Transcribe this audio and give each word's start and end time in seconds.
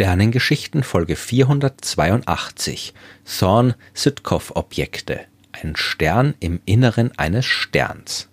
Sternengeschichten 0.00 0.82
Folge 0.82 1.14
482 1.14 2.94
Thorne-Sitkoff-Objekte. 3.26 5.20
Ein 5.52 5.76
Stern 5.76 6.32
im 6.40 6.62
Inneren 6.64 7.10
eines 7.18 7.44
Sterns. 7.44 8.30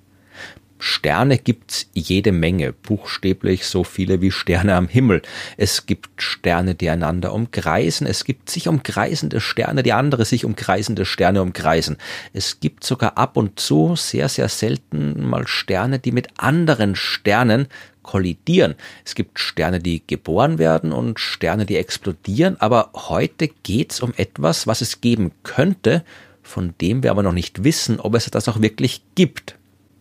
Sterne 0.79 1.37
gibt's 1.37 1.89
jede 1.93 2.31
Menge, 2.31 2.71
buchstäblich 2.71 3.65
so 3.65 3.83
viele 3.83 4.21
wie 4.21 4.31
Sterne 4.31 4.75
am 4.75 4.87
Himmel. 4.87 5.21
Es 5.57 5.85
gibt 5.85 6.21
Sterne, 6.21 6.73
die 6.73 6.89
einander 6.89 7.33
umkreisen, 7.33 8.07
es 8.07 8.23
gibt 8.23 8.49
sich 8.49 8.69
umkreisende 8.69 9.41
Sterne, 9.41 9.83
die 9.83 9.91
andere 9.91 10.23
sich 10.23 10.45
umkreisende 10.45 11.03
Sterne 11.03 11.41
umkreisen. 11.41 11.97
Es 12.31 12.61
gibt 12.61 12.85
sogar 12.85 13.17
ab 13.17 13.35
und 13.35 13.59
zu, 13.59 13.97
sehr, 13.97 14.29
sehr 14.29 14.47
selten 14.47 15.21
mal 15.21 15.47
Sterne, 15.47 15.99
die 15.99 16.13
mit 16.13 16.29
anderen 16.37 16.95
Sternen 16.95 17.67
kollidieren. 18.07 18.73
Es 19.05 19.13
gibt 19.13 19.37
Sterne, 19.37 19.79
die 19.79 20.01
geboren 20.07 20.57
werden 20.57 20.91
und 20.91 21.19
Sterne, 21.19 21.67
die 21.67 21.77
explodieren, 21.77 22.59
aber 22.59 22.89
heute 22.95 23.49
geht's 23.61 24.01
um 24.01 24.13
etwas, 24.17 24.65
was 24.65 24.81
es 24.81 25.01
geben 25.01 25.31
könnte, 25.43 26.03
von 26.41 26.73
dem 26.81 27.03
wir 27.03 27.11
aber 27.11 27.21
noch 27.21 27.33
nicht 27.33 27.63
wissen, 27.63 27.99
ob 27.99 28.15
es 28.15 28.25
das 28.31 28.49
auch 28.49 28.61
wirklich 28.61 29.03
gibt. 29.13 29.55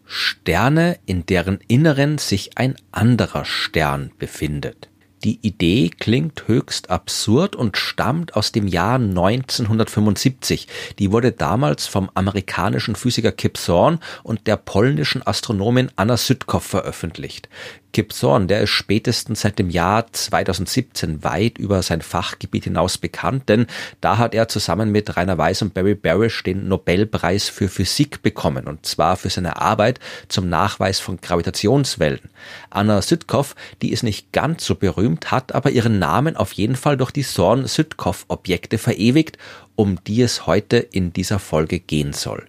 Sterne, 0.07 0.99
in 1.05 1.27
deren 1.27 1.59
Inneren 1.67 2.17
sich 2.17 2.57
ein 2.57 2.77
anderer 2.93 3.45
Stern 3.45 4.13
befindet. 4.19 4.89
Die 5.25 5.41
Idee 5.43 5.91
klingt 5.91 6.47
höchst 6.47 6.91
absurd 6.91 7.57
und 7.57 7.77
stammt 7.77 8.37
aus 8.37 8.53
dem 8.53 8.69
Jahr 8.69 8.95
1975. 8.97 10.69
Die 11.01 11.11
wurde 11.11 11.33
damals 11.33 11.89
vom 11.89 12.11
amerikanischen 12.15 12.95
Physiker 12.95 13.33
Kip 13.33 13.55
Thorne 13.55 13.99
und 14.23 14.47
der 14.47 14.57
polnischen 14.57 15.27
Astronomin 15.27 15.91
Anna 15.97 16.17
Südkow 16.17 16.63
veröffentlicht. 16.63 17.49
Kip 17.97 18.13
Thorne, 18.13 18.45
der 18.45 18.61
ist 18.61 18.69
spätestens 18.73 19.41
seit 19.41 19.59
dem 19.59 19.71
Jahr 19.71 20.13
2017 20.13 21.25
weit 21.25 21.57
über 21.57 21.81
sein 21.81 22.03
Fachgebiet 22.03 22.65
hinaus 22.65 22.99
bekannt, 22.99 23.49
denn 23.49 23.67
da 24.03 24.19
hat 24.19 24.35
er 24.35 24.49
zusammen 24.49 24.93
mit 24.93 25.17
Rainer 25.17 25.39
Weiss 25.39 25.63
und 25.63 25.73
Barry 25.73 25.95
Barish 25.95 26.43
den 26.43 26.69
Nobelpreis 26.69 27.49
für 27.49 27.69
Physik 27.69 28.21
bekommen, 28.21 28.67
und 28.67 28.85
zwar 28.85 29.17
für 29.17 29.31
seine 29.31 29.63
Arbeit 29.63 29.99
zum 30.29 30.51
Nachweis 30.51 31.01
von 31.01 31.23
Gravitationswellen. 31.23 32.21
Anna 32.69 33.01
Südkow, 33.01 33.55
die 33.81 33.93
ist 33.93 34.03
nicht 34.03 34.31
ganz 34.31 34.67
so 34.67 34.75
berühmt, 34.75 35.31
hat 35.31 35.55
aber 35.55 35.71
ihren 35.71 35.99
Namen 35.99 36.37
auf 36.37 36.53
jeden 36.53 36.77
Fall 36.77 36.99
durch 36.99 37.13
die 37.13 37.25
Thorne-Südkow-Objekte 37.25 38.77
verewigt, 38.77 39.39
um 39.75 40.05
die 40.05 40.21
es 40.21 40.47
heute 40.47 40.77
in 40.77 41.15
dieser 41.15 41.39
Folge 41.39 41.81
gehen 41.81 42.13
soll. 42.13 42.47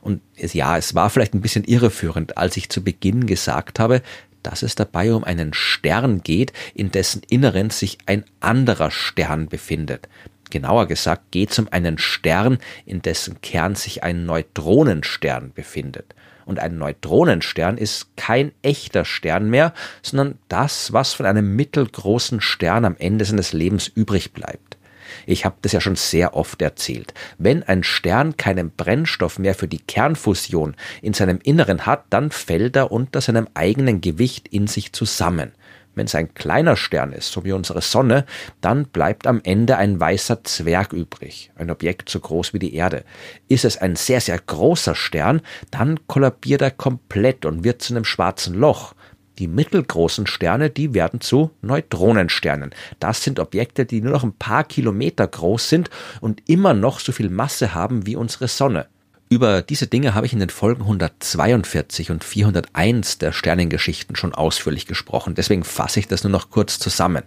Und 0.00 0.20
ja, 0.36 0.76
es 0.76 0.94
war 0.94 1.10
vielleicht 1.10 1.34
ein 1.34 1.40
bisschen 1.40 1.64
irreführend, 1.64 2.36
als 2.36 2.56
ich 2.56 2.68
zu 2.68 2.82
Beginn 2.82 3.26
gesagt 3.26 3.78
habe, 3.78 4.02
dass 4.46 4.62
es 4.62 4.76
dabei 4.76 5.12
um 5.12 5.24
einen 5.24 5.52
Stern 5.52 6.22
geht, 6.22 6.52
in 6.72 6.92
dessen 6.92 7.22
Inneren 7.28 7.70
sich 7.70 7.98
ein 8.06 8.24
anderer 8.38 8.92
Stern 8.92 9.48
befindet. 9.48 10.08
Genauer 10.50 10.86
gesagt 10.86 11.32
geht 11.32 11.50
es 11.50 11.58
um 11.58 11.68
einen 11.72 11.98
Stern, 11.98 12.58
in 12.84 13.02
dessen 13.02 13.40
Kern 13.40 13.74
sich 13.74 14.04
ein 14.04 14.24
Neutronenstern 14.24 15.52
befindet. 15.52 16.14
Und 16.44 16.60
ein 16.60 16.78
Neutronenstern 16.78 17.76
ist 17.76 18.16
kein 18.16 18.52
echter 18.62 19.04
Stern 19.04 19.50
mehr, 19.50 19.74
sondern 20.00 20.38
das, 20.48 20.92
was 20.92 21.12
von 21.12 21.26
einem 21.26 21.56
mittelgroßen 21.56 22.40
Stern 22.40 22.84
am 22.84 22.94
Ende 22.96 23.24
seines 23.24 23.52
Lebens 23.52 23.88
übrig 23.88 24.32
bleibt. 24.32 24.75
Ich 25.24 25.44
habe 25.44 25.56
das 25.62 25.72
ja 25.72 25.80
schon 25.80 25.96
sehr 25.96 26.34
oft 26.34 26.60
erzählt. 26.60 27.14
Wenn 27.38 27.62
ein 27.62 27.82
Stern 27.82 28.36
keinen 28.36 28.70
Brennstoff 28.70 29.38
mehr 29.38 29.54
für 29.54 29.68
die 29.68 29.78
Kernfusion 29.78 30.76
in 31.02 31.14
seinem 31.14 31.38
Inneren 31.42 31.86
hat, 31.86 32.04
dann 32.10 32.30
fällt 32.30 32.76
er 32.76 32.92
unter 32.92 33.20
seinem 33.20 33.48
eigenen 33.54 34.00
Gewicht 34.00 34.48
in 34.48 34.66
sich 34.66 34.92
zusammen. 34.92 35.52
Wenn 35.96 36.06
es 36.06 36.14
ein 36.14 36.34
kleiner 36.34 36.76
Stern 36.76 37.12
ist, 37.12 37.32
so 37.32 37.44
wie 37.44 37.52
unsere 37.52 37.80
Sonne, 37.80 38.26
dann 38.60 38.84
bleibt 38.84 39.26
am 39.26 39.40
Ende 39.42 39.78
ein 39.78 39.98
weißer 39.98 40.44
Zwerg 40.44 40.92
übrig, 40.92 41.50
ein 41.56 41.70
Objekt 41.70 42.10
so 42.10 42.20
groß 42.20 42.52
wie 42.52 42.58
die 42.58 42.74
Erde. 42.74 43.02
Ist 43.48 43.64
es 43.64 43.78
ein 43.78 43.96
sehr, 43.96 44.20
sehr 44.20 44.38
großer 44.38 44.94
Stern, 44.94 45.40
dann 45.70 46.06
kollabiert 46.06 46.60
er 46.60 46.70
komplett 46.70 47.46
und 47.46 47.64
wird 47.64 47.80
zu 47.80 47.94
einem 47.94 48.04
schwarzen 48.04 48.54
Loch. 48.54 48.94
Die 49.38 49.48
mittelgroßen 49.48 50.26
Sterne, 50.26 50.70
die 50.70 50.94
werden 50.94 51.20
zu 51.20 51.50
Neutronensternen. 51.60 52.70
Das 53.00 53.22
sind 53.22 53.38
Objekte, 53.38 53.84
die 53.84 54.00
nur 54.00 54.12
noch 54.12 54.24
ein 54.24 54.32
paar 54.32 54.64
Kilometer 54.64 55.26
groß 55.26 55.68
sind 55.68 55.90
und 56.20 56.42
immer 56.48 56.72
noch 56.72 57.00
so 57.00 57.12
viel 57.12 57.28
Masse 57.28 57.74
haben 57.74 58.06
wie 58.06 58.16
unsere 58.16 58.48
Sonne. 58.48 58.86
Über 59.28 59.60
diese 59.60 59.88
Dinge 59.88 60.14
habe 60.14 60.26
ich 60.26 60.32
in 60.32 60.38
den 60.38 60.50
Folgen 60.50 60.82
142 60.82 62.12
und 62.12 62.22
401 62.22 63.18
der 63.18 63.32
Sternengeschichten 63.32 64.14
schon 64.14 64.32
ausführlich 64.32 64.86
gesprochen. 64.86 65.34
Deswegen 65.34 65.64
fasse 65.64 65.98
ich 65.98 66.06
das 66.06 66.22
nur 66.22 66.30
noch 66.30 66.50
kurz 66.50 66.78
zusammen. 66.78 67.24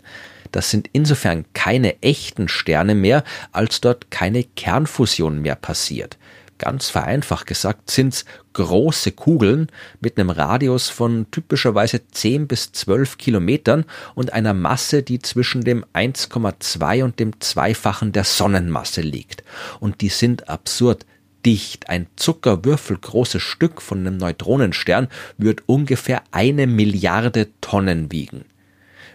Das 0.52 0.72
sind 0.72 0.90
insofern 0.94 1.46
keine 1.54 2.02
echten 2.02 2.48
Sterne 2.48 2.96
mehr, 2.96 3.24
als 3.52 3.82
dort 3.82 4.12
keine 4.12 4.44
Kernfusion 4.44 5.42
mehr 5.42 5.56
passiert. 5.56 6.18
Ganz 6.60 6.90
vereinfacht 6.90 7.48
gesagt 7.48 7.90
sind's 7.90 8.26
große 8.52 9.14
Kugeln 9.14 9.68
mit 10.02 10.20
einem 10.20 10.30
Radius 10.30 10.90
von 10.90 11.26
typischerweise 11.32 12.06
10 12.06 12.48
bis 12.48 12.74
12 12.74 13.18
Kilometern 13.18 13.86
und 14.14 14.34
einer 14.34 14.54
Masse, 14.54 15.02
die 15.02 15.20
zwischen 15.20 15.62
dem 15.62 15.86
1,2 15.94 17.04
und 17.06 17.20
dem 17.20 17.40
Zweifachen 17.40 18.12
der 18.12 18.26
Sonnenmasse 18.26 19.00
liegt. 19.00 19.44
Und 19.80 20.02
die 20.02 20.10
sind 20.10 20.50
absurd 20.50 21.06
dicht. 21.46 21.90
Ein 21.90 22.08
zuckerwürfelgroßes 22.18 23.42
Stück 23.42 23.82
von 23.82 24.00
einem 24.00 24.18
Neutronenstern 24.18 25.08
wird 25.38 25.64
ungefähr 25.66 26.24
eine 26.32 26.68
Milliarde 26.68 27.48
Tonnen 27.62 28.12
wiegen. 28.12 28.44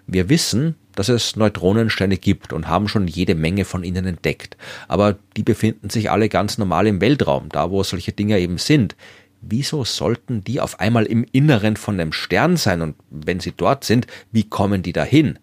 Wir 0.06 0.28
wissen, 0.28 0.76
dass 0.94 1.08
es 1.08 1.36
Neutronensterne 1.36 2.16
gibt 2.18 2.52
und 2.52 2.68
haben 2.68 2.88
schon 2.88 3.08
jede 3.08 3.34
Menge 3.34 3.64
von 3.64 3.84
ihnen 3.84 4.06
entdeckt. 4.06 4.56
Aber 4.86 5.16
die 5.36 5.42
befinden 5.42 5.90
sich 5.90 6.10
alle 6.10 6.28
ganz 6.28 6.58
normal 6.58 6.86
im 6.86 7.00
Weltraum, 7.00 7.48
da 7.50 7.70
wo 7.70 7.82
solche 7.82 8.12
Dinge 8.12 8.38
eben 8.38 8.58
sind. 8.58 8.96
Wieso 9.40 9.84
sollten 9.84 10.42
die 10.44 10.60
auf 10.60 10.80
einmal 10.80 11.04
im 11.04 11.26
Inneren 11.32 11.76
von 11.76 12.00
einem 12.00 12.12
Stern 12.12 12.56
sein 12.56 12.80
und 12.80 12.96
wenn 13.10 13.40
sie 13.40 13.52
dort 13.56 13.84
sind, 13.84 14.06
wie 14.32 14.44
kommen 14.44 14.82
die 14.82 14.92
dahin? 14.92 15.38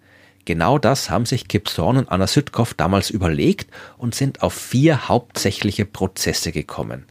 Genau 0.46 0.80
das 0.80 1.12
haben 1.12 1.26
sich 1.26 1.48
Kip 1.48 1.66
Thorne 1.66 2.00
und 2.00 2.10
Anna 2.10 2.26
Südkow 2.26 2.74
damals 2.74 3.12
überlegt 3.12 3.70
und 3.98 4.16
sind 4.16 4.42
auf 4.42 4.54
vier 4.54 5.08
hauptsächliche 5.08 5.86
Prozesse 5.86 6.52
gekommen. 6.52 7.06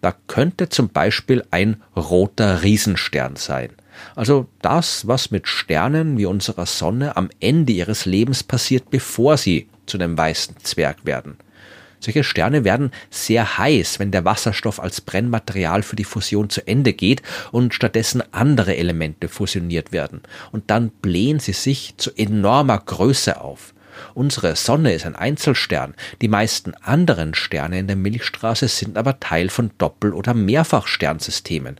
Da 0.00 0.14
könnte 0.26 0.68
zum 0.68 0.88
Beispiel 0.88 1.44
ein 1.50 1.82
roter 1.96 2.62
Riesenstern 2.62 3.36
sein– 3.36 3.70
also 4.14 4.48
das, 4.62 5.06
was 5.06 5.30
mit 5.30 5.48
Sternen 5.48 6.18
wie 6.18 6.26
unserer 6.26 6.66
Sonne 6.66 7.16
am 7.16 7.30
Ende 7.40 7.72
ihres 7.72 8.04
Lebens 8.04 8.42
passiert, 8.42 8.90
bevor 8.90 9.36
sie 9.36 9.68
zu 9.86 9.98
einem 9.98 10.16
weißen 10.16 10.56
Zwerg 10.62 11.04
werden. 11.04 11.36
Solche 12.00 12.22
Sterne 12.22 12.62
werden 12.62 12.92
sehr 13.10 13.58
heiß, 13.58 13.98
wenn 13.98 14.12
der 14.12 14.24
Wasserstoff 14.24 14.78
als 14.78 15.00
Brennmaterial 15.00 15.82
für 15.82 15.96
die 15.96 16.04
Fusion 16.04 16.48
zu 16.48 16.64
Ende 16.64 16.92
geht 16.92 17.22
und 17.50 17.74
stattdessen 17.74 18.22
andere 18.32 18.76
Elemente 18.76 19.28
fusioniert 19.28 19.90
werden. 19.90 20.22
Und 20.52 20.70
dann 20.70 20.90
blähen 20.90 21.40
sie 21.40 21.52
sich 21.52 21.94
zu 21.96 22.12
enormer 22.16 22.78
Größe 22.78 23.40
auf. 23.40 23.74
Unsere 24.14 24.56
Sonne 24.56 24.92
ist 24.92 25.06
ein 25.06 25.16
Einzelstern, 25.16 25.94
die 26.20 26.28
meisten 26.28 26.74
anderen 26.74 27.34
Sterne 27.34 27.78
in 27.78 27.86
der 27.86 27.96
Milchstraße 27.96 28.68
sind 28.68 28.96
aber 28.96 29.20
Teil 29.20 29.48
von 29.48 29.70
Doppel- 29.78 30.12
oder 30.12 30.34
Mehrfachsternsystemen 30.34 31.78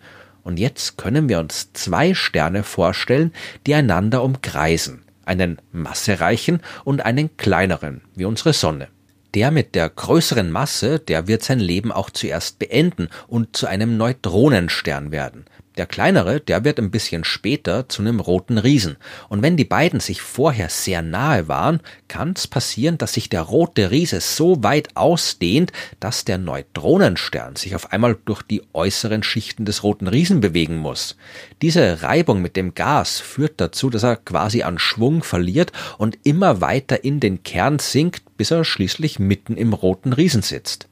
und 0.48 0.58
jetzt 0.58 0.96
können 0.96 1.28
wir 1.28 1.40
uns 1.40 1.74
zwei 1.74 2.14
Sterne 2.14 2.62
vorstellen, 2.62 3.34
die 3.66 3.74
einander 3.74 4.22
umkreisen. 4.22 5.02
Einen 5.26 5.60
massereichen 5.72 6.62
und 6.84 7.04
einen 7.04 7.36
kleineren, 7.36 8.00
wie 8.14 8.24
unsere 8.24 8.54
Sonne. 8.54 8.88
Der 9.34 9.50
mit 9.50 9.74
der 9.74 9.90
größeren 9.90 10.50
Masse, 10.50 11.00
der 11.00 11.28
wird 11.28 11.42
sein 11.42 11.60
Leben 11.60 11.92
auch 11.92 12.08
zuerst 12.08 12.58
beenden 12.58 13.10
und 13.26 13.58
zu 13.58 13.66
einem 13.66 13.98
Neutronenstern 13.98 15.12
werden. 15.12 15.44
Der 15.78 15.86
kleinere, 15.86 16.40
der 16.40 16.64
wird 16.64 16.80
ein 16.80 16.90
bisschen 16.90 17.22
später 17.22 17.88
zu 17.88 18.02
einem 18.02 18.18
roten 18.18 18.58
Riesen. 18.58 18.96
Und 19.28 19.42
wenn 19.42 19.56
die 19.56 19.64
beiden 19.64 20.00
sich 20.00 20.20
vorher 20.20 20.70
sehr 20.70 21.02
nahe 21.02 21.46
waren, 21.46 21.80
kann 22.08 22.32
es 22.34 22.48
passieren, 22.48 22.98
dass 22.98 23.12
sich 23.12 23.28
der 23.28 23.42
rote 23.42 23.92
Riese 23.92 24.20
so 24.20 24.64
weit 24.64 24.96
ausdehnt, 24.96 25.72
dass 26.00 26.24
der 26.24 26.36
Neutronenstern 26.36 27.54
sich 27.54 27.76
auf 27.76 27.92
einmal 27.92 28.16
durch 28.24 28.42
die 28.42 28.62
äußeren 28.72 29.22
Schichten 29.22 29.66
des 29.66 29.84
roten 29.84 30.08
Riesen 30.08 30.40
bewegen 30.40 30.78
muss. 30.78 31.16
Diese 31.62 32.02
Reibung 32.02 32.42
mit 32.42 32.56
dem 32.56 32.74
Gas 32.74 33.20
führt 33.20 33.60
dazu, 33.60 33.88
dass 33.88 34.02
er 34.02 34.16
quasi 34.16 34.64
an 34.64 34.80
Schwung 34.80 35.22
verliert 35.22 35.70
und 35.96 36.18
immer 36.24 36.60
weiter 36.60 37.04
in 37.04 37.20
den 37.20 37.44
Kern 37.44 37.78
sinkt, 37.78 38.36
bis 38.36 38.50
er 38.50 38.64
schließlich 38.64 39.20
mitten 39.20 39.56
im 39.56 39.72
roten 39.74 40.12
Riesen 40.12 40.42
sitzt. 40.42 40.88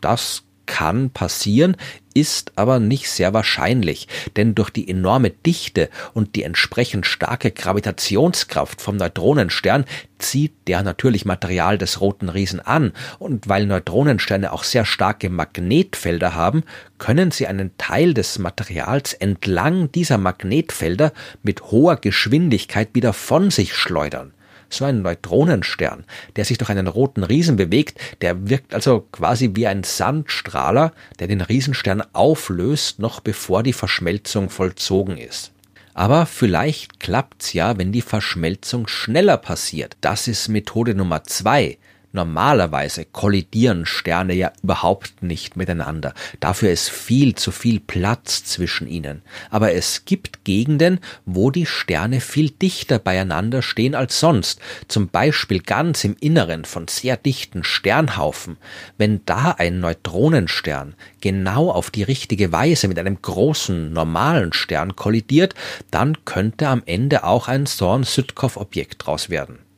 Das 0.00 0.44
kann 0.70 1.10
passieren, 1.10 1.76
ist 2.14 2.52
aber 2.54 2.78
nicht 2.78 3.10
sehr 3.10 3.34
wahrscheinlich, 3.34 4.06
denn 4.36 4.54
durch 4.54 4.70
die 4.70 4.88
enorme 4.88 5.30
Dichte 5.30 5.90
und 6.14 6.36
die 6.36 6.44
entsprechend 6.44 7.06
starke 7.06 7.50
Gravitationskraft 7.50 8.80
vom 8.80 8.96
Neutronenstern 8.96 9.84
zieht 10.18 10.52
der 10.68 10.84
natürlich 10.84 11.24
Material 11.24 11.76
des 11.76 12.00
roten 12.00 12.28
Riesen 12.28 12.60
an, 12.60 12.92
und 13.18 13.48
weil 13.48 13.66
Neutronensterne 13.66 14.52
auch 14.52 14.62
sehr 14.62 14.84
starke 14.84 15.28
Magnetfelder 15.28 16.36
haben, 16.36 16.62
können 16.98 17.32
sie 17.32 17.48
einen 17.48 17.76
Teil 17.76 18.14
des 18.14 18.38
Materials 18.38 19.12
entlang 19.12 19.90
dieser 19.90 20.18
Magnetfelder 20.18 21.12
mit 21.42 21.62
hoher 21.72 21.96
Geschwindigkeit 21.96 22.90
wieder 22.92 23.12
von 23.12 23.50
sich 23.50 23.74
schleudern. 23.74 24.32
So 24.70 24.84
ein 24.84 25.02
Neutronenstern, 25.02 26.04
der 26.36 26.44
sich 26.44 26.58
durch 26.58 26.70
einen 26.70 26.86
roten 26.86 27.24
Riesen 27.24 27.56
bewegt, 27.56 27.98
der 28.22 28.48
wirkt 28.48 28.72
also 28.74 29.06
quasi 29.12 29.50
wie 29.54 29.66
ein 29.66 29.82
Sandstrahler, 29.82 30.92
der 31.18 31.26
den 31.26 31.40
Riesenstern 31.40 32.02
auflöst, 32.12 33.00
noch 33.00 33.20
bevor 33.20 33.62
die 33.62 33.72
Verschmelzung 33.72 34.48
vollzogen 34.48 35.18
ist. 35.18 35.52
Aber 35.92 36.24
vielleicht 36.24 37.00
klappt's 37.00 37.52
ja, 37.52 37.76
wenn 37.76 37.92
die 37.92 38.00
Verschmelzung 38.00 38.86
schneller 38.86 39.36
passiert. 39.36 39.96
Das 40.00 40.28
ist 40.28 40.48
Methode 40.48 40.94
Nummer 40.94 41.24
zwei. 41.24 41.78
Normalerweise 42.12 43.04
kollidieren 43.04 43.86
Sterne 43.86 44.34
ja 44.34 44.52
überhaupt 44.64 45.22
nicht 45.22 45.56
miteinander. 45.56 46.12
Dafür 46.40 46.72
ist 46.72 46.90
viel 46.90 47.36
zu 47.36 47.52
viel 47.52 47.78
Platz 47.78 48.44
zwischen 48.44 48.88
ihnen. 48.88 49.22
Aber 49.48 49.74
es 49.74 50.04
gibt 50.06 50.44
Gegenden, 50.44 50.98
wo 51.24 51.52
die 51.52 51.66
Sterne 51.66 52.20
viel 52.20 52.50
dichter 52.50 52.98
beieinander 52.98 53.62
stehen 53.62 53.94
als 53.94 54.18
sonst. 54.18 54.60
Zum 54.88 55.08
Beispiel 55.08 55.60
ganz 55.60 56.02
im 56.02 56.16
Inneren 56.18 56.64
von 56.64 56.88
sehr 56.88 57.16
dichten 57.16 57.62
Sternhaufen. 57.62 58.56
Wenn 58.98 59.20
da 59.24 59.52
ein 59.52 59.78
Neutronenstern 59.78 60.96
genau 61.20 61.70
auf 61.70 61.90
die 61.90 62.02
richtige 62.02 62.50
Weise 62.50 62.88
mit 62.88 62.98
einem 62.98 63.22
großen 63.22 63.92
normalen 63.92 64.52
Stern 64.52 64.96
kollidiert, 64.96 65.54
dann 65.92 66.24
könnte 66.24 66.66
am 66.66 66.82
Ende 66.86 67.22
auch 67.22 67.46
ein 67.46 67.66
Thorne-Südkow-Objekt 67.66 69.06
draus 69.06 69.30
werden. 69.30 69.69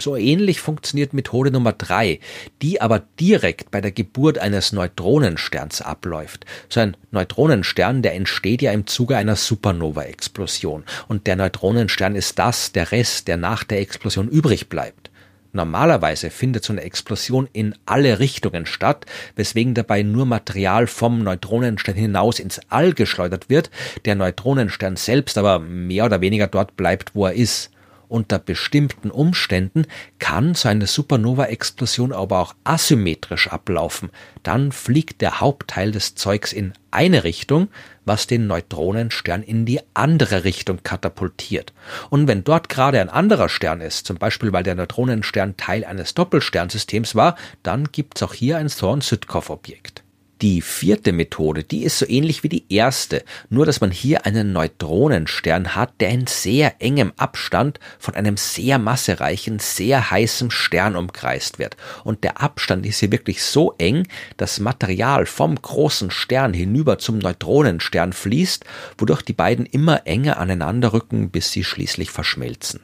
So 0.00 0.16
ähnlich 0.16 0.60
funktioniert 0.60 1.12
Methode 1.12 1.50
Nummer 1.50 1.72
drei, 1.72 2.20
die 2.62 2.80
aber 2.80 3.02
direkt 3.20 3.70
bei 3.70 3.80
der 3.80 3.92
Geburt 3.92 4.38
eines 4.38 4.72
Neutronensterns 4.72 5.80
abläuft. 5.82 6.46
So 6.68 6.80
ein 6.80 6.96
Neutronenstern, 7.10 8.02
der 8.02 8.14
entsteht 8.14 8.62
ja 8.62 8.72
im 8.72 8.86
Zuge 8.86 9.16
einer 9.16 9.36
Supernova-Explosion. 9.36 10.84
Und 11.08 11.26
der 11.26 11.36
Neutronenstern 11.36 12.16
ist 12.16 12.38
das, 12.38 12.72
der 12.72 12.92
Rest, 12.92 13.28
der 13.28 13.36
nach 13.36 13.64
der 13.64 13.80
Explosion 13.80 14.28
übrig 14.28 14.68
bleibt. 14.68 15.10
Normalerweise 15.54 16.30
findet 16.30 16.64
so 16.64 16.72
eine 16.72 16.82
Explosion 16.82 17.48
in 17.52 17.76
alle 17.86 18.18
Richtungen 18.18 18.66
statt, 18.66 19.06
weswegen 19.36 19.74
dabei 19.74 20.02
nur 20.02 20.26
Material 20.26 20.88
vom 20.88 21.22
Neutronenstern 21.22 21.94
hinaus 21.94 22.40
ins 22.40 22.60
All 22.70 22.92
geschleudert 22.92 23.48
wird, 23.48 23.70
der 24.04 24.16
Neutronenstern 24.16 24.96
selbst 24.96 25.38
aber 25.38 25.60
mehr 25.60 26.06
oder 26.06 26.20
weniger 26.20 26.48
dort 26.48 26.76
bleibt, 26.76 27.14
wo 27.14 27.26
er 27.26 27.34
ist. 27.34 27.70
Unter 28.08 28.38
bestimmten 28.38 29.10
Umständen 29.10 29.86
kann 30.18 30.54
so 30.54 30.68
eine 30.68 30.86
Supernova-Explosion 30.86 32.12
aber 32.12 32.40
auch 32.40 32.54
asymmetrisch 32.64 33.48
ablaufen. 33.48 34.10
Dann 34.42 34.72
fliegt 34.72 35.20
der 35.20 35.40
Hauptteil 35.40 35.90
des 35.90 36.14
Zeugs 36.14 36.52
in 36.52 36.74
eine 36.90 37.24
Richtung, 37.24 37.68
was 38.04 38.26
den 38.26 38.46
Neutronenstern 38.46 39.42
in 39.42 39.66
die 39.66 39.80
andere 39.94 40.44
Richtung 40.44 40.80
katapultiert. 40.82 41.72
Und 42.10 42.28
wenn 42.28 42.44
dort 42.44 42.68
gerade 42.68 43.00
ein 43.00 43.08
anderer 43.10 43.48
Stern 43.48 43.80
ist, 43.80 44.06
zum 44.06 44.16
Beispiel 44.16 44.52
weil 44.52 44.62
der 44.62 44.76
Neutronenstern 44.76 45.56
Teil 45.56 45.84
eines 45.84 46.14
Doppelsternsystems 46.14 47.14
war, 47.14 47.36
dann 47.62 47.90
gibt's 47.90 48.22
auch 48.22 48.34
hier 48.34 48.58
ein 48.58 48.68
Thorne-Südkow-Objekt. 48.68 50.03
Die 50.42 50.62
vierte 50.62 51.12
Methode, 51.12 51.62
die 51.62 51.84
ist 51.84 51.98
so 51.98 52.08
ähnlich 52.08 52.42
wie 52.42 52.48
die 52.48 52.64
erste, 52.68 53.24
nur 53.50 53.66
dass 53.66 53.80
man 53.80 53.92
hier 53.92 54.26
einen 54.26 54.52
Neutronenstern 54.52 55.76
hat, 55.76 56.00
der 56.00 56.10
in 56.10 56.26
sehr 56.26 56.74
engem 56.80 57.12
Abstand 57.16 57.78
von 58.00 58.16
einem 58.16 58.36
sehr 58.36 58.78
massereichen, 58.78 59.60
sehr 59.60 60.10
heißen 60.10 60.50
Stern 60.50 60.96
umkreist 60.96 61.60
wird. 61.60 61.76
Und 62.02 62.24
der 62.24 62.42
Abstand 62.42 62.84
ist 62.84 62.98
hier 62.98 63.12
wirklich 63.12 63.44
so 63.44 63.74
eng, 63.78 64.08
dass 64.36 64.58
Material 64.58 65.26
vom 65.26 65.54
großen 65.54 66.10
Stern 66.10 66.52
hinüber 66.52 66.98
zum 66.98 67.18
Neutronenstern 67.18 68.12
fließt, 68.12 68.64
wodurch 68.98 69.22
die 69.22 69.34
beiden 69.34 69.66
immer 69.66 70.04
enger 70.04 70.38
aneinander 70.38 70.92
rücken, 70.92 71.30
bis 71.30 71.52
sie 71.52 71.62
schließlich 71.62 72.10
verschmelzen. 72.10 72.80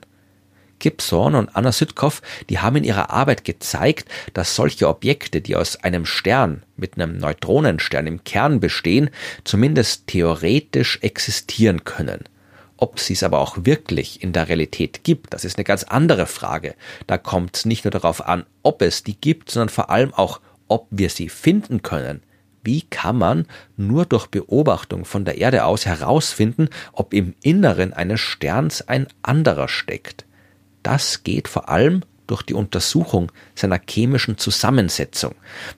Thorne 0.80 1.38
und 1.38 1.54
Anna 1.54 1.72
Südkow, 1.72 2.22
die 2.48 2.58
haben 2.58 2.76
in 2.76 2.84
ihrer 2.84 3.10
Arbeit 3.10 3.44
gezeigt, 3.44 4.08
dass 4.34 4.56
solche 4.56 4.88
Objekte, 4.88 5.40
die 5.40 5.56
aus 5.56 5.76
einem 5.76 6.06
Stern 6.06 6.62
mit 6.76 6.94
einem 6.96 7.18
Neutronenstern 7.18 8.06
im 8.06 8.24
Kern 8.24 8.60
bestehen, 8.60 9.10
zumindest 9.44 10.06
theoretisch 10.06 10.98
existieren 11.02 11.84
können. 11.84 12.24
Ob 12.76 12.98
sie 12.98 13.12
es 13.12 13.22
aber 13.22 13.40
auch 13.40 13.58
wirklich 13.66 14.22
in 14.22 14.32
der 14.32 14.48
Realität 14.48 15.04
gibt, 15.04 15.34
das 15.34 15.44
ist 15.44 15.58
eine 15.58 15.64
ganz 15.64 15.84
andere 15.84 16.26
Frage. 16.26 16.74
Da 17.06 17.18
kommt 17.18 17.56
es 17.56 17.64
nicht 17.66 17.84
nur 17.84 17.90
darauf 17.90 18.26
an, 18.26 18.46
ob 18.62 18.80
es 18.80 19.02
die 19.02 19.20
gibt, 19.20 19.50
sondern 19.50 19.68
vor 19.68 19.90
allem 19.90 20.14
auch, 20.14 20.40
ob 20.66 20.86
wir 20.90 21.10
sie 21.10 21.28
finden 21.28 21.82
können. 21.82 22.22
Wie 22.62 22.82
kann 22.82 23.16
man 23.16 23.46
nur 23.76 24.06
durch 24.06 24.26
Beobachtung 24.26 25.04
von 25.04 25.24
der 25.24 25.38
Erde 25.38 25.64
aus 25.64 25.84
herausfinden, 25.84 26.68
ob 26.92 27.12
im 27.12 27.34
Inneren 27.42 27.92
eines 27.92 28.20
Sterns 28.20 28.86
ein 28.86 29.06
anderer 29.22 29.68
steckt? 29.68 30.24
Das 30.82 31.22
geht 31.24 31.48
vor 31.48 31.68
allem 31.68 32.02
durch 32.30 32.42
die 32.42 32.54
Untersuchung 32.54 33.32
seiner 33.56 33.80
chemischen 33.88 34.38
Zusammensetzung. 34.38 35.34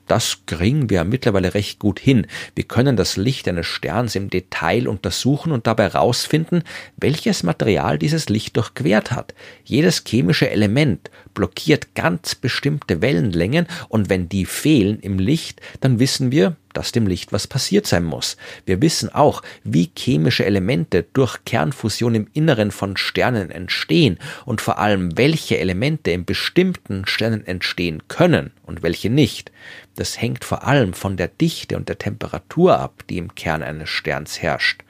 Das 0.07 0.43
kriegen 0.45 0.87
wir 0.91 1.03
mittlerweile 1.03 1.55
recht 1.55 1.79
gut 1.79 1.99
hin. 1.99 2.27
Wir 2.53 2.65
können 2.65 2.95
das 2.95 3.17
Licht 3.17 3.47
eines 3.47 3.65
Sterns 3.65 4.15
im 4.15 4.29
Detail 4.29 4.87
untersuchen 4.87 5.51
und 5.51 5.65
dabei 5.65 5.85
herausfinden, 5.85 6.63
welches 6.95 7.41
Material 7.41 7.97
dieses 7.97 8.29
Licht 8.29 8.55
durchquert 8.55 9.11
hat. 9.11 9.33
Jedes 9.63 10.03
chemische 10.07 10.51
Element 10.51 11.09
blockiert 11.33 11.95
ganz 11.95 12.35
bestimmte 12.35 13.01
Wellenlängen 13.01 13.65
und 13.89 14.09
wenn 14.09 14.29
die 14.29 14.45
fehlen 14.45 14.99
im 14.99 15.17
Licht, 15.17 15.59
dann 15.79 15.97
wissen 15.97 16.31
wir, 16.31 16.55
dass 16.73 16.91
dem 16.91 17.07
Licht 17.07 17.31
was 17.31 17.47
passiert 17.47 17.87
sein 17.87 18.03
muss. 18.03 18.37
Wir 18.65 18.81
wissen 18.81 19.13
auch, 19.13 19.41
wie 19.63 19.91
chemische 19.97 20.45
Elemente 20.45 21.05
durch 21.13 21.45
Kernfusion 21.45 22.15
im 22.15 22.27
Inneren 22.33 22.71
von 22.71 22.97
Sternen 22.97 23.51
entstehen 23.51 24.17
und 24.45 24.61
vor 24.61 24.79
allem, 24.79 25.17
welche 25.17 25.57
Elemente 25.57 26.11
in 26.11 26.25
bestimmten 26.25 27.05
Sternen 27.05 27.45
entstehen 27.45 28.03
können 28.07 28.51
und 28.63 28.83
welche 28.83 29.09
nicht. 29.09 29.51
Das 29.95 30.19
hängt 30.19 30.43
vor 30.43 30.67
allem 30.67 30.93
von 30.93 31.17
der 31.17 31.27
Dichte 31.27 31.77
und 31.77 31.89
der 31.89 31.97
Temperatur 31.99 32.79
ab, 32.79 33.03
die 33.09 33.17
im 33.17 33.35
Kern 33.35 33.63
eines 33.63 33.89
Sterns 33.89 34.41
herrscht. 34.41 34.83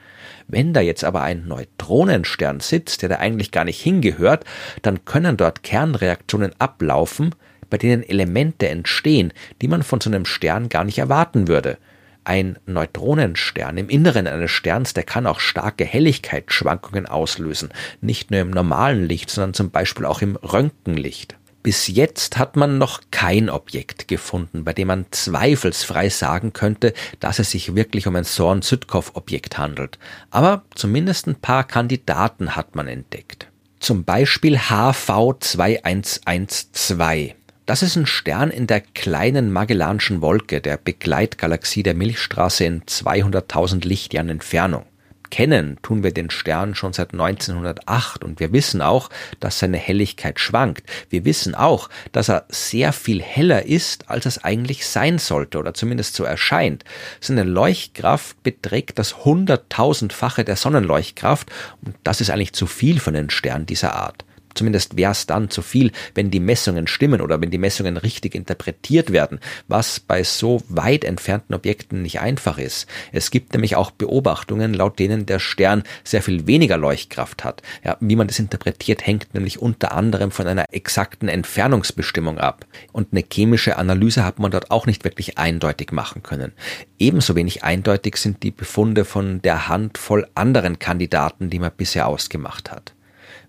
Wenn 0.46 0.72
da 0.72 0.80
jetzt 0.80 1.04
aber 1.04 1.22
ein 1.22 1.46
Neutronenstern 1.46 2.60
sitzt, 2.60 3.02
der 3.02 3.08
da 3.08 3.16
eigentlich 3.16 3.50
gar 3.50 3.64
nicht 3.64 3.80
hingehört, 3.80 4.44
dann 4.82 5.04
können 5.04 5.36
dort 5.36 5.62
Kernreaktionen 5.62 6.52
ablaufen, 6.58 7.34
bei 7.68 7.78
denen 7.78 8.02
Elemente 8.02 8.68
entstehen, 8.68 9.32
die 9.62 9.68
man 9.68 9.82
von 9.82 10.00
so 10.00 10.10
einem 10.10 10.24
Stern 10.24 10.68
gar 10.68 10.84
nicht 10.84 10.98
erwarten 10.98 11.48
würde. 11.48 11.78
Ein 12.24 12.58
Neutronenstern 12.64 13.76
im 13.76 13.90
Inneren 13.90 14.26
eines 14.26 14.50
Sterns, 14.50 14.94
der 14.94 15.04
kann 15.04 15.26
auch 15.26 15.40
starke 15.40 15.84
Helligkeitsschwankungen 15.84 17.06
auslösen, 17.06 17.68
nicht 18.00 18.30
nur 18.30 18.40
im 18.40 18.50
normalen 18.50 19.06
Licht, 19.06 19.28
sondern 19.28 19.52
zum 19.52 19.70
Beispiel 19.70 20.06
auch 20.06 20.22
im 20.22 20.36
Röntgenlicht. 20.36 21.36
Bis 21.64 21.88
jetzt 21.88 22.36
hat 22.36 22.56
man 22.56 22.76
noch 22.76 23.00
kein 23.10 23.48
Objekt 23.48 24.06
gefunden, 24.06 24.64
bei 24.64 24.74
dem 24.74 24.88
man 24.88 25.06
zweifelsfrei 25.10 26.10
sagen 26.10 26.52
könnte, 26.52 26.92
dass 27.20 27.38
es 27.38 27.52
sich 27.52 27.74
wirklich 27.74 28.06
um 28.06 28.14
ein 28.16 28.24
Zorn-Südkow-Objekt 28.24 29.56
handelt. 29.56 29.98
Aber 30.30 30.64
zumindest 30.74 31.26
ein 31.26 31.36
paar 31.36 31.64
Kandidaten 31.64 32.54
hat 32.54 32.76
man 32.76 32.86
entdeckt. 32.86 33.48
Zum 33.80 34.04
Beispiel 34.04 34.58
HV2112. 34.58 37.32
Das 37.66 37.82
ist 37.82 37.96
ein 37.96 38.04
Stern 38.04 38.50
in 38.50 38.66
der 38.66 38.82
kleinen 38.82 39.50
Magellanischen 39.50 40.20
Wolke, 40.20 40.60
der 40.60 40.76
Begleitgalaxie 40.76 41.82
der 41.82 41.94
Milchstraße 41.94 42.62
in 42.66 42.82
200.000 42.82 43.86
Lichtjahren 43.86 44.28
Entfernung. 44.28 44.84
Kennen 45.30 45.78
tun 45.80 46.02
wir 46.02 46.12
den 46.12 46.28
Stern 46.28 46.74
schon 46.74 46.92
seit 46.92 47.14
1908 47.14 48.22
und 48.22 48.38
wir 48.38 48.52
wissen 48.52 48.82
auch, 48.82 49.08
dass 49.40 49.60
seine 49.60 49.78
Helligkeit 49.78 50.38
schwankt. 50.40 50.84
Wir 51.08 51.24
wissen 51.24 51.54
auch, 51.54 51.88
dass 52.12 52.28
er 52.28 52.44
sehr 52.50 52.92
viel 52.92 53.22
heller 53.22 53.64
ist, 53.64 54.10
als 54.10 54.26
es 54.26 54.44
eigentlich 54.44 54.86
sein 54.86 55.18
sollte 55.18 55.58
oder 55.58 55.72
zumindest 55.72 56.16
so 56.16 56.24
erscheint. 56.24 56.84
Seine 57.18 57.44
Leuchtkraft 57.44 58.42
beträgt 58.42 58.98
das 58.98 59.24
hunderttausendfache 59.24 60.44
der 60.44 60.56
Sonnenleuchtkraft 60.56 61.50
und 61.80 61.96
das 62.04 62.20
ist 62.20 62.28
eigentlich 62.28 62.52
zu 62.52 62.66
viel 62.66 63.00
für 63.00 63.10
einen 63.10 63.30
Stern 63.30 63.64
dieser 63.64 63.94
Art. 63.96 64.26
Zumindest 64.54 64.96
wäre 64.96 65.12
es 65.12 65.26
dann 65.26 65.50
zu 65.50 65.62
viel, 65.62 65.92
wenn 66.14 66.30
die 66.30 66.40
Messungen 66.40 66.86
stimmen 66.86 67.20
oder 67.20 67.40
wenn 67.40 67.50
die 67.50 67.58
Messungen 67.58 67.96
richtig 67.96 68.34
interpretiert 68.34 69.12
werden, 69.12 69.40
was 69.68 70.00
bei 70.00 70.22
so 70.22 70.62
weit 70.68 71.04
entfernten 71.04 71.54
Objekten 71.54 72.02
nicht 72.02 72.20
einfach 72.20 72.58
ist. 72.58 72.86
Es 73.12 73.30
gibt 73.30 73.52
nämlich 73.52 73.76
auch 73.76 73.90
Beobachtungen, 73.90 74.74
laut 74.74 74.98
denen 74.98 75.26
der 75.26 75.38
Stern 75.38 75.82
sehr 76.04 76.22
viel 76.22 76.46
weniger 76.46 76.76
Leuchtkraft 76.76 77.44
hat. 77.44 77.62
Ja, 77.84 77.96
wie 78.00 78.16
man 78.16 78.28
das 78.28 78.38
interpretiert, 78.38 79.06
hängt 79.06 79.34
nämlich 79.34 79.60
unter 79.60 79.92
anderem 79.92 80.30
von 80.30 80.46
einer 80.46 80.66
exakten 80.72 81.28
Entfernungsbestimmung 81.28 82.38
ab. 82.38 82.66
Und 82.92 83.08
eine 83.12 83.24
chemische 83.30 83.76
Analyse 83.76 84.24
hat 84.24 84.38
man 84.38 84.50
dort 84.50 84.70
auch 84.70 84.86
nicht 84.86 85.04
wirklich 85.04 85.38
eindeutig 85.38 85.92
machen 85.92 86.22
können. 86.22 86.52
Ebenso 86.98 87.36
wenig 87.36 87.64
eindeutig 87.64 88.16
sind 88.16 88.42
die 88.42 88.50
Befunde 88.50 89.04
von 89.04 89.42
der 89.42 89.68
Handvoll 89.68 90.26
anderen 90.34 90.78
Kandidaten, 90.78 91.50
die 91.50 91.58
man 91.58 91.72
bisher 91.76 92.06
ausgemacht 92.06 92.70
hat. 92.70 92.94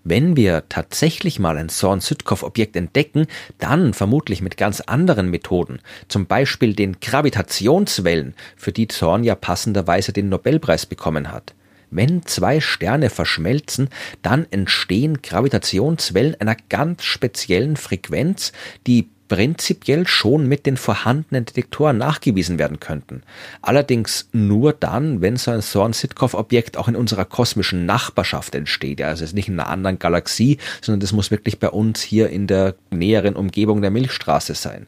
Wenn 0.08 0.36
wir 0.36 0.62
tatsächlich 0.68 1.40
mal 1.40 1.58
ein 1.58 1.68
Zorn-Südkow-Objekt 1.68 2.76
entdecken, 2.76 3.26
dann 3.58 3.92
vermutlich 3.92 4.40
mit 4.40 4.56
ganz 4.56 4.80
anderen 4.80 5.30
Methoden, 5.32 5.80
zum 6.06 6.26
Beispiel 6.26 6.74
den 6.74 7.00
Gravitationswellen, 7.00 8.36
für 8.56 8.70
die 8.70 8.86
Zorn 8.86 9.24
ja 9.24 9.34
passenderweise 9.34 10.12
den 10.12 10.28
Nobelpreis 10.28 10.86
bekommen 10.86 11.32
hat. 11.32 11.54
Wenn 11.90 12.24
zwei 12.24 12.60
Sterne 12.60 13.10
verschmelzen, 13.10 13.88
dann 14.22 14.46
entstehen 14.52 15.22
Gravitationswellen 15.22 16.40
einer 16.40 16.56
ganz 16.68 17.02
speziellen 17.02 17.74
Frequenz, 17.74 18.52
die 18.86 19.08
prinzipiell 19.28 20.06
schon 20.06 20.48
mit 20.48 20.66
den 20.66 20.76
vorhandenen 20.76 21.44
Detektoren 21.44 21.98
nachgewiesen 21.98 22.58
werden 22.58 22.80
könnten. 22.80 23.22
Allerdings 23.62 24.28
nur 24.32 24.72
dann, 24.72 25.20
wenn 25.20 25.36
so 25.36 25.50
ein 25.50 25.60
Thorne-Sitkoff-Objekt 25.60 26.76
auch 26.76 26.88
in 26.88 26.96
unserer 26.96 27.24
kosmischen 27.24 27.86
Nachbarschaft 27.86 28.54
entsteht. 28.54 29.02
Also 29.02 29.24
es 29.24 29.30
ist 29.30 29.34
nicht 29.34 29.48
in 29.48 29.58
einer 29.58 29.68
anderen 29.68 29.98
Galaxie, 29.98 30.58
sondern 30.80 31.00
das 31.00 31.12
muss 31.12 31.30
wirklich 31.30 31.58
bei 31.58 31.68
uns 31.68 32.02
hier 32.02 32.30
in 32.30 32.46
der 32.46 32.74
näheren 32.90 33.36
Umgebung 33.36 33.82
der 33.82 33.90
Milchstraße 33.90 34.54
sein. 34.54 34.86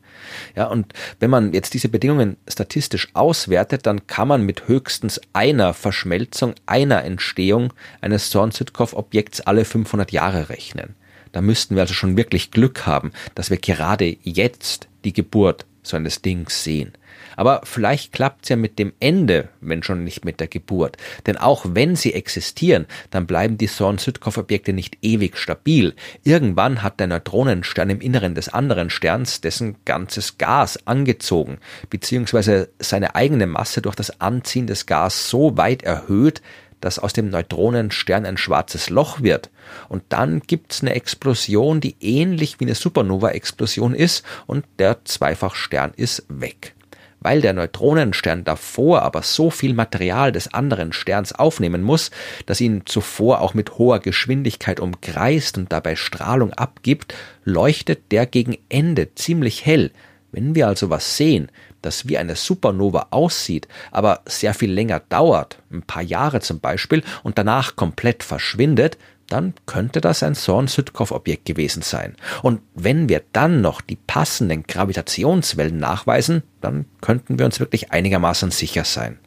Ja, 0.55 0.67
und 0.67 0.93
wenn 1.21 1.31
man 1.31 1.53
jetzt 1.53 1.75
diese 1.75 1.89
Bedingungen 1.89 2.37
statistisch 2.49 3.09
auswertet, 3.15 3.87
dann 3.87 4.07
kann 4.07 4.29
man 4.29 4.43
mit 4.43 4.69
höchstens 4.69 5.21
einer 5.33 5.75
Verschmelzung, 5.75 6.55
einer 6.67 7.05
Entstehung 7.05 7.73
eines 8.01 8.31
Thorne-Sitkoff-Objekts 8.31 9.41
alle 9.43 9.65
500 9.65 10.13
Jahre 10.13 10.49
rechnen. 10.49 10.95
Da 11.33 11.41
müssten 11.41 11.75
wir 11.75 11.83
also 11.83 11.95
schon 11.95 12.17
wirklich 12.17 12.51
Glück 12.51 12.87
haben, 12.87 13.13
dass 13.35 13.51
wir 13.51 13.59
gerade 13.59 14.17
jetzt 14.23 14.89
die 15.05 15.13
Geburt 15.13 15.67
so 15.83 15.97
eines 15.97 16.23
Dings 16.23 16.65
sehen. 16.65 16.93
Aber 17.37 17.61
vielleicht 17.65 18.13
klappt's 18.13 18.49
ja 18.49 18.57
mit 18.57 18.79
dem 18.79 18.93
Ende, 19.01 19.49
wenn 19.61 19.83
schon 19.83 20.05
nicht 20.05 20.25
mit 20.25 20.41
der 20.41 20.49
Geburt. 20.49 20.97
Denn 21.27 21.37
auch 21.37 21.65
wenn 21.69 21.95
sie 21.97 22.13
existieren, 22.13 22.87
dann 23.11 23.27
bleiben 23.27 23.59
die 23.59 23.69
Thorne-Südkoff-Objekte 23.69 24.73
nicht 24.73 24.99
ewig 25.03 25.37
stabil. 25.37 25.95
Irgendwann 26.25 26.83
hat 26.83 27.01
der 27.01 27.07
Neutronenstern 27.07 27.91
im 27.91 28.01
Inneren 28.01 28.35
des 28.35 28.49
anderen 28.49 28.91
Sterns 28.91 29.41
dessen 29.41 29.77
ganzes 29.85 30.39
Gas 30.39 30.87
angezogen, 30.87 31.59
beziehungsweise 31.91 32.71
seine 32.81 33.15
eigene 33.15 33.47
Masse 33.47 33.83
durch 33.83 33.95
das 33.95 34.21
Anziehen 34.21 34.67
des 34.67 34.87
Gas 34.87 35.31
so 35.31 35.57
weit 35.57 35.83
erhöht, 35.83 36.43
dass 36.81 36.99
aus 36.99 37.13
dem 37.13 37.31
Neutronenstern 37.31 38.27
ein 38.27 38.37
schwarzes 38.37 38.91
Loch 38.91 39.23
wird. 39.23 39.51
Und 39.89 40.03
dann 40.09 40.41
gibt's 40.41 40.83
eine 40.83 40.95
Explosion, 40.95 41.81
die 41.81 41.97
ähnlich 42.01 42.61
wie 42.61 42.65
eine 42.65 42.75
Supernova-Explosion 42.75 43.95
ist 43.95 44.25
und 44.47 44.65
der 44.79 45.05
Zweifachstern 45.05 45.93
ist 45.97 46.25
weg. 46.29 46.75
Weil 47.21 47.41
der 47.41 47.53
Neutronenstern 47.53 48.45
davor 48.45 49.03
aber 49.03 49.23
so 49.23 49.51
viel 49.51 49.75
Material 49.75 50.31
des 50.31 50.55
anderen 50.55 50.93
Sterns 50.93 51.33
aufnehmen 51.33 51.83
muss, 51.83 52.13
dass 52.47 52.61
ihn 52.61 52.83
zuvor 52.87 53.41
auch 53.41 53.55
mit 53.55 53.77
hoher 53.77 53.99
Geschwindigkeit 53.99 54.79
umkreist 54.79 55.59
und 55.59 55.73
dabei 55.73 55.97
Strahlung 55.97 56.53
abgibt, 56.53 57.15
leuchtet 57.45 58.13
der 58.13 58.27
gegen 58.27 58.57
Ende 58.69 59.15
ziemlich 59.17 59.67
hell. 59.67 59.91
Wenn 60.33 60.55
wir 60.55 60.67
also 60.67 60.91
was 60.91 61.17
sehen, 61.17 61.51
das 61.83 62.09
wie 62.09 62.19
eine 62.19 62.37
Supernova 62.37 63.09
aussieht, 63.11 63.69
aber 63.91 64.21
sehr 64.27 64.55
viel 64.55 64.73
länger 64.73 65.01
dauert, 65.09 65.63
ein 65.71 65.83
paar 65.83 66.03
Jahre 66.03 66.41
zum 66.41 66.61
Beispiel, 66.61 67.03
und 67.23 67.39
danach 67.39 67.77
komplett 67.77 68.23
verschwindet, 68.23 68.99
dann 69.29 69.55
könnte 69.67 70.01
das 70.01 70.23
ein 70.23 70.35
Thorne-Südkoff-Objekt 70.35 71.45
gewesen 71.45 71.83
sein. 71.83 72.17
Und 72.43 72.61
wenn 72.75 73.09
wir 73.09 73.23
dann 73.33 73.61
noch 73.61 73.81
die 73.81 73.97
passenden 73.97 74.65
Gravitationswellen 74.65 75.77
nachweisen, 75.77 76.43
dann 76.61 76.87
könnten 77.01 77.39
wir 77.39 77.45
uns 77.45 77.61
wirklich 77.61 77.93
einigermaßen 77.93 78.51
sicher 78.51 78.85
sein. 78.85 79.19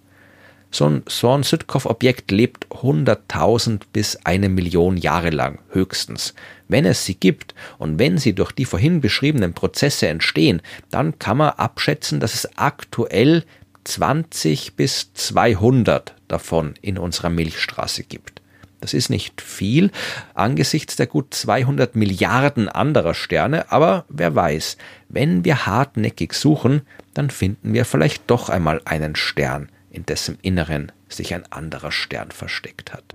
So 0.73 0.85
ein 0.85 1.03
Thorne-Südkoff-Objekt 1.03 2.31
lebt 2.31 2.67
100.000 2.67 3.81
bis 3.91 4.17
eine 4.23 4.47
Million 4.47 4.95
Jahre 4.95 5.29
lang 5.29 5.59
höchstens. 5.69 6.33
Wenn 6.69 6.85
es 6.85 7.05
sie 7.05 7.15
gibt 7.15 7.53
und 7.77 7.99
wenn 7.99 8.17
sie 8.17 8.33
durch 8.33 8.53
die 8.53 8.63
vorhin 8.63 9.01
beschriebenen 9.01 9.53
Prozesse 9.53 10.07
entstehen, 10.07 10.61
dann 10.89 11.19
kann 11.19 11.37
man 11.37 11.49
abschätzen, 11.49 12.21
dass 12.21 12.33
es 12.33 12.57
aktuell 12.57 13.43
20 13.83 14.75
bis 14.77 15.13
200 15.13 16.15
davon 16.29 16.75
in 16.81 16.97
unserer 16.97 17.29
Milchstraße 17.29 18.03
gibt. 18.03 18.41
Das 18.79 18.93
ist 18.93 19.09
nicht 19.09 19.41
viel 19.41 19.91
angesichts 20.33 20.95
der 20.95 21.05
gut 21.07 21.33
200 21.33 21.95
Milliarden 21.95 22.69
anderer 22.69 23.13
Sterne, 23.13 23.71
aber 23.71 24.05
wer 24.07 24.33
weiß, 24.33 24.77
wenn 25.09 25.43
wir 25.43 25.65
hartnäckig 25.65 26.33
suchen, 26.33 26.81
dann 27.13 27.29
finden 27.29 27.73
wir 27.73 27.83
vielleicht 27.83 28.23
doch 28.27 28.49
einmal 28.49 28.81
einen 28.85 29.15
Stern, 29.15 29.69
in 29.91 30.05
dessen 30.05 30.37
Inneren 30.41 30.91
sich 31.09 31.33
ein 31.33 31.51
anderer 31.51 31.91
Stern 31.91 32.31
versteckt 32.31 32.93
hat. 32.93 33.13